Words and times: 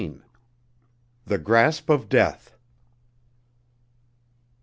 THE 1.27 1.37
GRASP 1.37 1.87
OF 1.91 2.09
DEATH. 2.09 2.55